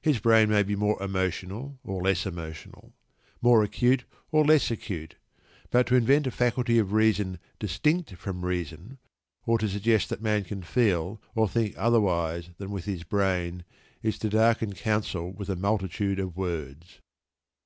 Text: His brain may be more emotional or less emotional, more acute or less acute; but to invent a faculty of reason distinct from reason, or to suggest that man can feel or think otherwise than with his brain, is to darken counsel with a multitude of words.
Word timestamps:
His 0.00 0.20
brain 0.20 0.48
may 0.48 0.62
be 0.62 0.74
more 0.74 0.96
emotional 1.02 1.78
or 1.84 2.00
less 2.00 2.24
emotional, 2.24 2.94
more 3.42 3.62
acute 3.62 4.04
or 4.32 4.42
less 4.42 4.70
acute; 4.70 5.16
but 5.68 5.86
to 5.88 5.96
invent 5.96 6.26
a 6.26 6.30
faculty 6.30 6.78
of 6.78 6.94
reason 6.94 7.38
distinct 7.58 8.12
from 8.12 8.42
reason, 8.46 8.96
or 9.44 9.58
to 9.58 9.68
suggest 9.68 10.08
that 10.08 10.22
man 10.22 10.44
can 10.44 10.62
feel 10.62 11.20
or 11.34 11.46
think 11.46 11.74
otherwise 11.76 12.48
than 12.56 12.70
with 12.70 12.86
his 12.86 13.02
brain, 13.04 13.66
is 14.02 14.18
to 14.20 14.30
darken 14.30 14.72
counsel 14.72 15.30
with 15.30 15.50
a 15.50 15.56
multitude 15.56 16.18
of 16.18 16.38
words. 16.38 17.00